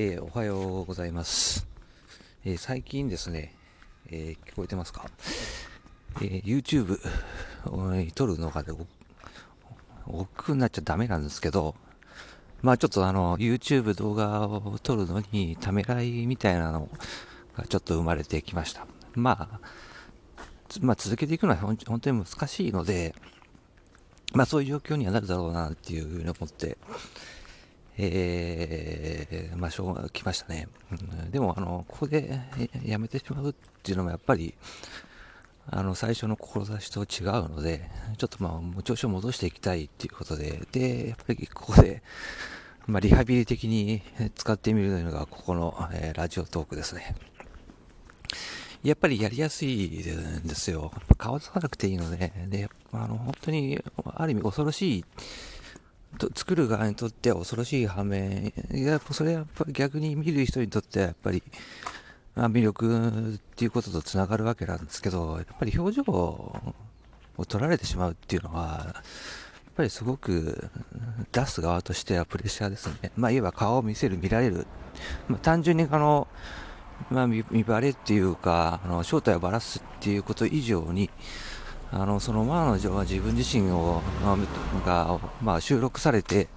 [0.00, 1.66] えー、おはようございます。
[2.44, 3.56] えー、最近ですね、
[4.08, 5.10] えー、聞こえてますか、
[6.22, 7.00] え ?YouTube
[7.66, 8.70] を撮るのがで、
[10.06, 11.74] 億劫になっちゃダメなんですけど、
[12.62, 16.88] まあちょっとあの、YouTube 動画を撮るのにためらいみたいなの
[17.56, 18.86] がちょっと生まれてきました。
[19.16, 19.60] まあ、
[20.80, 23.16] まあ続けていくのは本当に難しいので、
[24.32, 26.78] まあそういう状況にはなるだろうなっていうふうに思って、
[27.98, 30.68] えー、まあ、しょうが来ましたね。
[30.92, 30.94] う
[31.26, 32.40] ん、でも、あの、ここで
[32.84, 34.54] やめてしまうっていうのもやっぱり、
[35.70, 42.02] あの、最初の志と違うので、ちょっとまあ、調子を戻していきたいっていうことで、で、やっぱりここで、
[42.86, 44.00] まあ、リハビリ的に
[44.34, 47.16] 使ってみるのが、ここの、えー、ラジオトークですね。
[48.84, 50.92] やっぱりやりやすいんですよ。
[51.16, 53.82] 顔出さなくていいので、で、あの、本当に、
[54.14, 55.04] ある意味恐ろしい
[56.34, 61.42] 作る側にとっては恐ろしい反面、いやそれはやっぱり逆に見る人にとってはやっぱり、
[62.34, 66.54] まあ、魅力っていうこととつながるわけなんですけど、やっぱり表情を
[67.46, 69.02] 取られてしまうっていうのは、やっ
[69.76, 70.70] ぱりすごく
[71.30, 73.12] 出す側としてはプレッシャーですね。
[73.16, 74.66] まあ、いわば顔を見せる、見られる。
[75.28, 76.26] まあ、単純にあの、
[77.10, 81.10] まあ、見バレっていうか、あの正体をばらすっていうこと以上に、
[81.90, 86.48] あのそのマーの女は自分自身を、まあ、が、まあ、収録されて、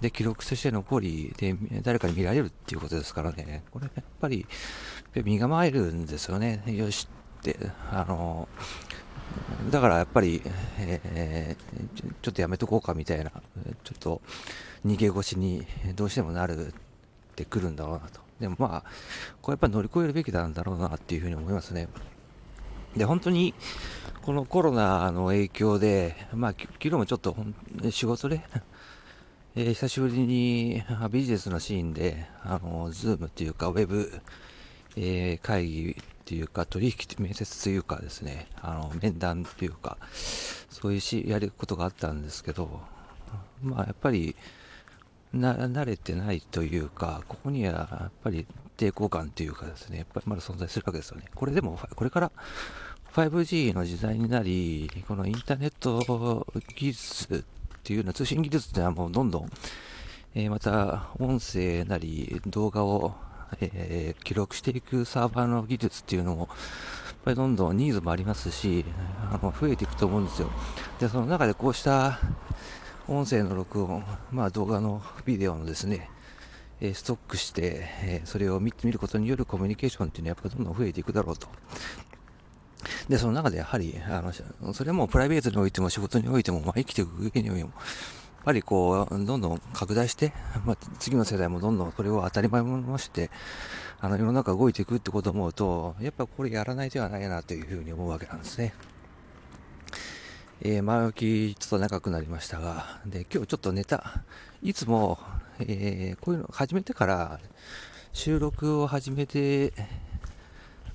[0.00, 4.46] で、記録として残り、で、誰かに見られるっていうことですからね、これやっぱり、
[5.14, 6.62] 身構えるんですよね。
[6.66, 7.08] よし
[7.40, 7.56] って、
[7.90, 8.48] あの、
[9.70, 10.40] だからやっぱり、
[10.78, 13.30] えー、ちょっとやめとこうかみたいな、
[13.82, 14.22] ちょっと
[14.86, 16.72] 逃げ腰にどうしてもなるっ
[17.34, 18.20] てくるんだろうなと。
[18.40, 18.90] でもまあ、
[19.42, 21.88] これやっぱり乗り越えるべきなんだろうなっていうふうに思いますね。
[22.98, 23.54] で、本当に、
[24.22, 27.36] このコロナの影響で、まあ、昨日もちょっと
[27.90, 28.42] 仕事で、
[29.54, 34.20] えー、久しぶりにビジネスのシーンで、あの、ズームっていうか、ウェブ、
[34.96, 42.80] えー、会議っていうか、取引、面接というかですね、あの、面談っていうか、そういうし、やることがあったんですけど、
[43.62, 44.34] まあ、やっぱり、
[45.32, 51.24] な、慣れてないというか、ここにはやっぱり抵抗感というかですね、やっぱりまだ存在するわけですよね。
[51.34, 52.32] これでも、これから
[53.14, 56.46] 5G の時代になり、このインターネット
[56.76, 59.50] 技術っていうのは、通信技術っていうのはもうどんどん、
[60.34, 63.14] えー、また音声なり動画を、
[63.60, 66.48] えー、記録していくサーバーの技術っていうのも、やっ
[67.24, 68.84] ぱりどんどんニーズもありますし、
[69.32, 70.50] あの増えていくと思うんですよ。
[71.00, 72.20] で、その中でこうした
[73.08, 76.10] 音声の録音、まあ動画のビデオのですね、
[76.80, 81.48] えストックして、えそれを見てみることによるコミュニケーションっていうのはやっぱりどんどん増えていくだろうと。
[83.08, 87.76] で、その中でやはり、あの、それもプライベートにおいても仕事においても、まあ、生きていく上においても、や
[88.42, 90.32] っぱりこう、どんどん拡大して、
[90.64, 93.30] まあ、次の世代もどんどんそれを当たり前にして、
[94.00, 98.74] あの、世の中動いていくってことを思うと、やっぱこれやらない手はないなというふうに思うわけなんですね。
[100.60, 104.24] えー、前置きちょっと長くなりましたが、で、今日ちょっとネタ、
[104.62, 105.18] いつも、
[105.60, 107.40] えー、こういうの始めてから、
[108.12, 109.72] 収録を始めて、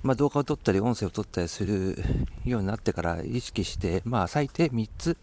[0.04, 1.96] まあ、動画を撮ったり音声を撮ったりする
[2.44, 5.16] ようになってから意識して、まあ、最低3つ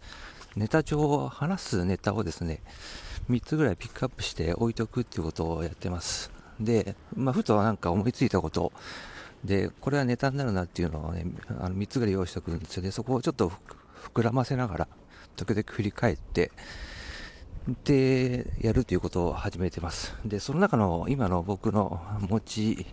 [0.56, 2.60] ネタ帳を話すネタをですね
[3.30, 6.32] 3つぐらいピックアップして置いとくっていうことをやってます。
[6.58, 8.72] で、まあ、ふとなんか思いついたこと
[9.44, 11.26] でこれはネタになるなっていうのをね
[11.60, 12.82] あの3つぐらい用意しておくんですよ。
[12.82, 13.52] でそこをちょっと
[14.14, 14.88] 膨らませながら
[15.36, 16.50] 時々振り返って
[17.84, 20.16] でやるということを始めてます。
[20.24, 22.86] でその中の今の僕の持ち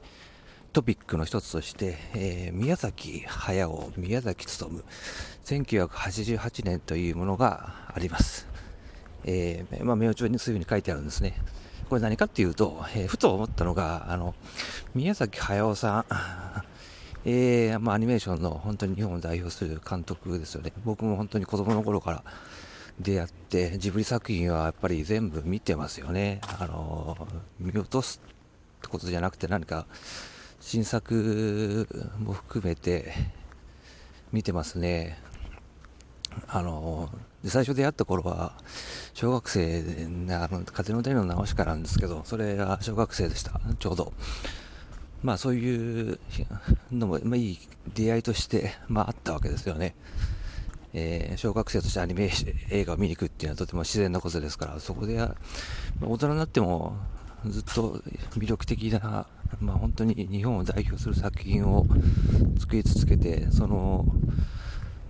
[0.72, 4.84] トピックの一つとして、えー、宮崎駿、宮崎勉、
[5.44, 8.48] 1988年というものがあります。
[9.26, 11.34] えー、まあ、名帳にそういうふうに書いてあるんですね。
[11.90, 14.36] これ何かっていうと、えー、ふと思ったのが、あの、
[14.94, 16.06] 宮崎駿さん、
[17.26, 20.72] えー、まあ、アニメーションの本当に日本を代表する監督ですよね。
[20.86, 22.24] 僕も本当に子供の頃から
[23.00, 26.42] 出会って、ジブリ作品はやっぱり全部見てますよね。
[26.60, 27.28] あの、
[27.60, 29.88] 見落とすってことじゃなくて何か、
[30.60, 31.88] 新作
[32.20, 33.14] も含めて
[34.32, 35.18] 見てますね。
[36.48, 37.10] あの、
[37.46, 38.54] 最初出会った頃は、
[39.14, 44.14] 小学生で、あの、風の谷の直しからなんですけど、それが小学生でした、ちょうど。
[45.24, 46.20] まあそういう
[46.92, 47.60] のも、まあいい
[47.94, 49.96] 出会いとして、まああったわけですよね。
[50.94, 52.32] えー、小学生としてアニメ
[52.72, 55.36] 映画を見に行くっていうのはとても自然なことですから、そこで、まあ、
[56.02, 56.98] 大人になっても
[57.46, 58.02] ずっと
[58.36, 59.28] 魅力的な
[59.60, 61.86] まあ、本当に日本を代表する作品を
[62.60, 64.06] 作り続けて、その、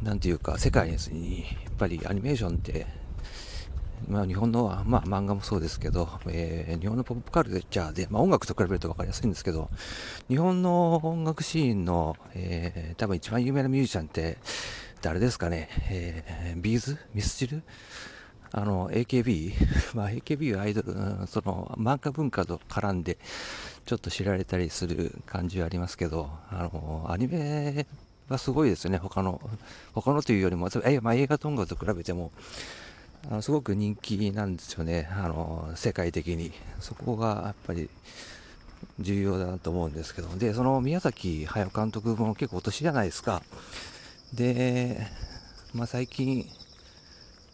[0.02, 2.88] なんていうか、世界にやっぱりアニメーションって、
[4.08, 9.70] まあ、日本の、まあ、漫画もそうですけど、えー、日本のポップカルチャーで、まあ、音楽と比べると分かりやすいんですけど、
[10.30, 14.38] 日本の音楽シーンの、えー、多分一番有名なミュージシャンって、
[15.02, 16.98] 誰ですかね、えー、ビーズ？
[17.14, 17.64] ミスチル？
[18.52, 19.54] あの、AKB、
[19.96, 20.94] まあ、AKB はアイドル、
[21.28, 23.18] その、漫画文化と絡んで、
[23.86, 27.86] ちょっと知られたりする感じはありますけど、あの、アニメ
[28.28, 29.42] はすごいですよね、他の、
[29.94, 32.32] 他のというよりも、えまあ、映画と音楽と比べても、
[33.30, 36.54] あのすごく人気なんですよね、あの、世界的に。
[36.80, 37.90] そこがやっぱり
[39.00, 43.44] 重要だなと思うんですけど、で、その宮崎駿監督も結構お年じゃないですか。
[44.34, 45.08] で、
[45.74, 46.50] まあ、最近、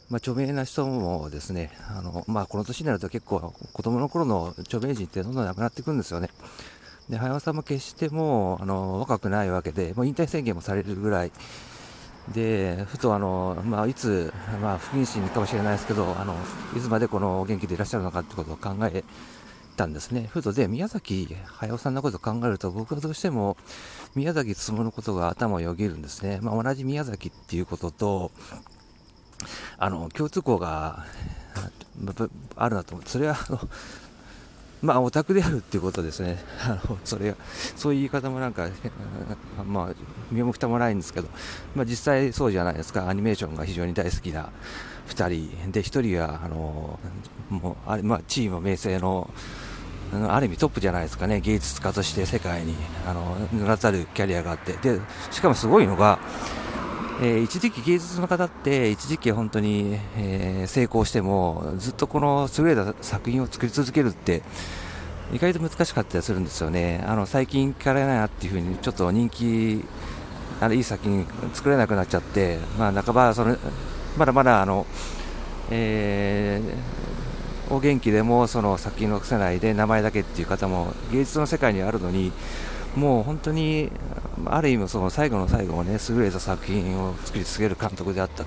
[0.09, 6.29] まあ、著名な人もですね、あのまあ、この年になると結構子供の頃の著名人ってどんどんなくなっていくんですよね。
[7.09, 11.31] で、早尾さんも決してもうあの若くないわけで、もう引退宣言もされるぐらい、
[12.33, 16.35] で、ふとあの、まあ、いつ、まあ、不謹慎かもしれないですけど、あの、
[16.75, 19.03] いつまでこの元気でいらっしゃるのかってことを考え
[19.75, 20.27] たんですね。
[20.31, 23.57] ふとで、宮崎駿さんのことを考えると、僕はどうしても
[24.15, 26.39] 宮崎進のことが頭をよぎるんですね。
[26.41, 28.31] まあ、同じ宮崎っていうことと、
[29.77, 31.05] あの、共通項が
[32.55, 33.59] あるなと思って、それは、あの、
[34.81, 36.37] まあ、オタクであるっていうことですね。
[36.63, 37.35] あの、それ、
[37.75, 38.69] そういう言い方もなんか、
[39.65, 39.95] まあ、
[40.31, 41.27] 身も蓋もないんですけど、
[41.75, 43.07] まあ、実際そうじゃないですか。
[43.07, 44.49] アニメーションが非常に大好きな
[45.09, 45.29] 2
[45.65, 45.71] 人。
[45.71, 46.99] で、1人は、あの、
[47.49, 49.29] もう、あれ、まあ、チーム名声の、
[50.29, 51.41] ある意味トップじゃないですかね。
[51.41, 52.75] 芸術家として世界に、
[53.07, 54.73] あの、名だたるキャリアがあって。
[54.73, 54.99] で、
[55.31, 56.19] しかもすごいのが、
[57.21, 64.43] えー、一時期芸術の方って一時期本当に、えー、成功してもずっとこの優れた作品を作り続けるって
[65.31, 67.03] 意外と難しかったりするんですよね。
[67.07, 69.83] あの最近聞かれないなっていうふうにちょっと人気
[70.59, 73.57] あのいい作品作れなくなっちゃって、まあ、半ばその
[74.17, 74.85] まだまだあの、
[75.71, 82.31] えー、お元気でもその作品を残せないで名前だけっていう方も芸術の世界にあるのに
[82.95, 83.91] もう本当に
[84.45, 88.43] ある意味その最後の最後をね優れた作品を作り続ける監督であった。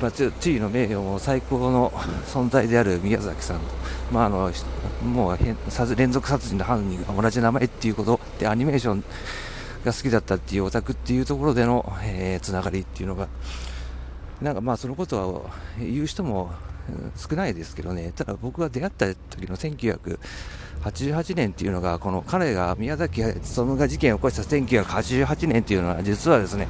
[0.00, 1.90] まあ、地位の名誉も最高の
[2.26, 3.64] 存在である宮崎さんと、
[4.12, 4.52] まあ、あの
[5.02, 5.38] もう
[5.96, 9.04] 連続殺人の犯人が同じ名前っていうことでアニメーション
[9.84, 13.26] が好きだったっていうオタクっていうところでの、えー、つながりっていうのが
[14.40, 15.50] なんかまあそのことは
[15.80, 16.52] 言う人も
[17.16, 20.18] 少ないですけどねただ僕が出会った時の1900
[20.84, 26.68] 88年っていうのが、この彼が宮崎勉が事件を起こした1988年っていうのは、実はですね、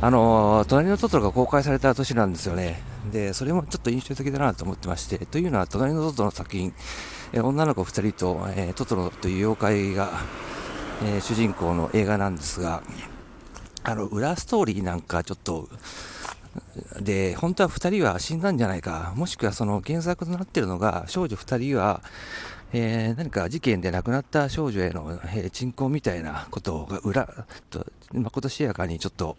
[0.00, 2.80] あの隣のトトロが公開された年なんですよね。
[3.10, 6.72] で、それもちょっと印象的だなと思ってまして、というのは、隣のトトロの作品、
[7.34, 10.10] 女の子2人と、えー、トトロという妖怪が、
[11.04, 12.82] えー、主人公の映画なんですが、
[13.82, 15.68] あの、裏ストーリーなんかちょっと、
[17.00, 22.02] で、本当は2人は死んだんじゃないか、もしくはその原作となっているのが、少女2人は、
[22.72, 27.26] えー、何か事件で亡くなった少女への、えー、鎮魂みたいなことが裏
[27.70, 29.36] と、まことしやかにちょっと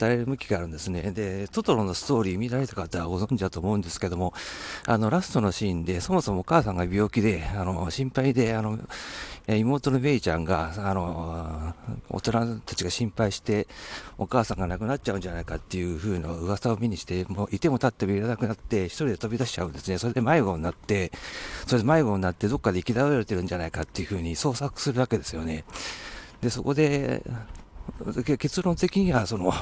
[0.00, 1.12] 語れる向きがあるんですね。
[1.12, 4.32] で、トトロのストーリー見られた方はご存知だと思うんですけども、
[4.86, 8.78] あの、ラストのシーンで、そもそもお母さんが病気で、あの、心配で、あの、
[9.46, 11.74] え妹のメイちゃんが、あの、
[12.08, 13.68] 大人たちが心配して、
[14.16, 19.98] お母さんが亡くなっちゃうんじゃないかっていう風な噂を目にして、もういても立ってもいらなくなって、一人で飛び出しちゃうんですね。
[19.98, 21.12] それで迷子になって、
[21.66, 25.64] それで迷子になってどっかで生き倒れてるんじゃないかっていう風に捜索するわけですよね。
[26.40, 27.22] で、そこで、
[28.38, 29.52] 結論的には、その、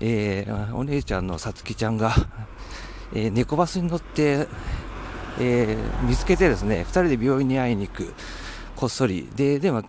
[0.00, 2.12] えー、お姉ちゃんのさつきちゃんが、
[3.14, 4.48] えー、猫バスに乗って、
[5.38, 8.14] えー、見つけてですね、二人で病院に会いに行く。
[8.76, 9.26] こっそり。
[9.34, 9.82] で、でも、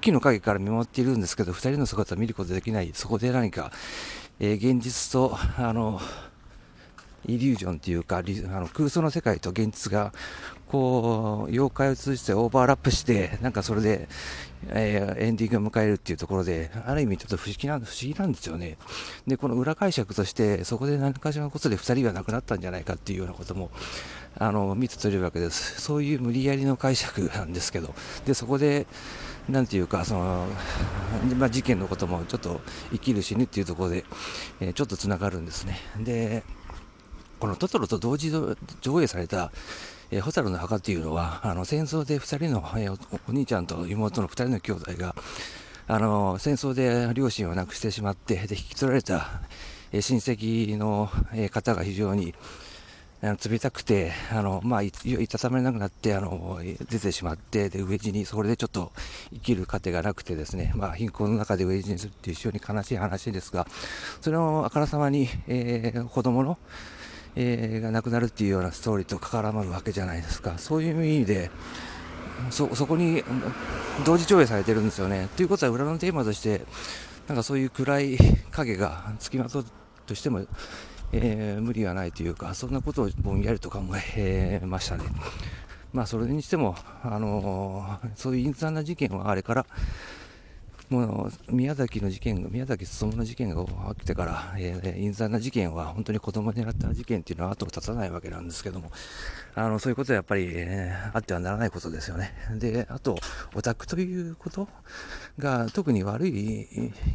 [0.00, 2.90] 木の陰から見守っているんですけど、二人の姿を見ることできない。
[2.94, 3.70] そこで何か、
[4.40, 6.00] えー、現実と、あの、
[7.26, 10.12] イリュージョンっていうか、あの空想の世界と現実が、
[10.68, 14.08] こう、妖怪を通じてオーバーラップして、なんかそれで、
[14.68, 18.78] えー、エンディングを迎えるっていうところで、ある意味ちょっと不思議な、不思議なんですよね。
[19.26, 23.70] で、この裏解釈として、そこで何かしらのことで二人が亡くなったんじゃないかっていうようなことも、
[24.38, 25.80] あの、見て取れるわけです。
[25.80, 27.94] そういう無理やりの解釈なんですけど、
[28.26, 28.86] で、そこで、
[29.48, 30.46] なんていうか、その、
[31.36, 32.60] まあ、事件のこともちょっと
[32.92, 34.04] 生きる死ぬっていうところで、
[34.60, 35.78] えー、ちょっとつながるんですね。
[35.98, 36.44] で、
[37.40, 39.50] このトトロと同時上映された、
[40.10, 45.14] えー、ホタルの墓っていうのは、あの、戦争で2人の、えー、お兄ちゃんと妹の2人の兄弟が、
[45.88, 49.40] あの、戦争で両親を亡くしてしまって、で、引き取られた、
[49.90, 52.34] えー、親戚の、え方が非常に、
[53.22, 58.92] 冷たくて、あの、まあ、いたたまれなくなって、あの、出てしまって、で、飢え死に、それでちょっと
[59.30, 63.66] 生きる糧がなくてですね、まあ、貧困の中で飢え死にするっていう非常に悲しい話ですが、
[64.22, 66.56] それをあからさまに、えー、子供の、
[67.36, 70.58] えー、がなくなるっていうようなストーリーと絡まるわけじゃないですか。
[70.58, 71.50] そういう意味で、
[72.50, 73.22] そ、そこに
[74.04, 75.28] 同時上映されてるんですよね。
[75.36, 76.62] ということは裏のテーマとして、
[77.28, 78.18] なんかそういう暗い
[78.50, 79.64] 影が付きまとう
[80.06, 80.44] としても、
[81.12, 83.80] えー、無理はないというか、そんなことをぼんやりと考
[84.14, 85.04] えましたね。
[85.92, 89.66] まあ、それにしても、あのー、そういう陰惨な事件はあれから、
[90.90, 98.90] もう宮崎の事件が、宮崎進の事件が起きてから、えー、陰惨な事件は本当に子供を狙った事件っていうのは後を絶たないわけなんですけども、
[99.54, 102.32] あの、そういうことはやっぱり、えー、あってはならないことですよね。
[102.58, 103.16] で、あと、
[103.54, 104.68] オタクということ
[105.38, 106.66] が特に悪い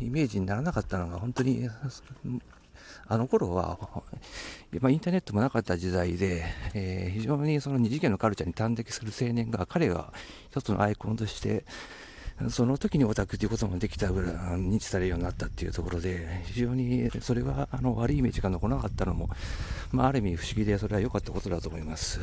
[0.01, 1.70] イメージにならなかったのが本当に、
[3.08, 3.77] あの頃は、
[4.79, 10.13] まあ、インターネットもなかった時代で、えー、非常にその二次元のカルチャーに端的する青年が、彼が
[10.50, 11.65] 一つのアイコンとして、
[12.50, 19.30] その時にオタクということもできたぐらい認知されるようになったっていうところで、非常にそれはあの悪いイメージが残らなかったのも、
[19.92, 22.20] まあ、ある意味不思議で、それは良かったことだと思います。